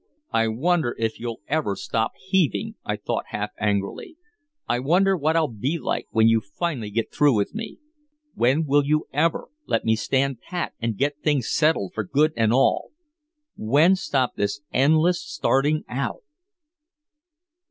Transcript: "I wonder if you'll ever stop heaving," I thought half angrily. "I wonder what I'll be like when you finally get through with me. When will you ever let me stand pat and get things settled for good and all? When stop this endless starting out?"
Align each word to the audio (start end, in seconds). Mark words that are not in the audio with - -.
"I 0.31 0.47
wonder 0.47 0.95
if 0.97 1.19
you'll 1.19 1.41
ever 1.47 1.75
stop 1.75 2.13
heaving," 2.17 2.73
I 2.83 2.95
thought 2.95 3.25
half 3.27 3.51
angrily. 3.59 4.17
"I 4.67 4.79
wonder 4.79 5.15
what 5.15 5.35
I'll 5.35 5.47
be 5.47 5.77
like 5.77 6.07
when 6.09 6.27
you 6.27 6.41
finally 6.41 6.89
get 6.89 7.13
through 7.13 7.35
with 7.35 7.53
me. 7.53 7.77
When 8.33 8.65
will 8.65 8.83
you 8.83 9.05
ever 9.13 9.49
let 9.67 9.85
me 9.85 9.95
stand 9.95 10.41
pat 10.41 10.73
and 10.81 10.97
get 10.97 11.21
things 11.21 11.51
settled 11.55 11.93
for 11.93 12.03
good 12.03 12.33
and 12.35 12.51
all? 12.51 12.89
When 13.55 13.95
stop 13.95 14.33
this 14.37 14.61
endless 14.73 15.21
starting 15.21 15.83
out?" 15.87 16.23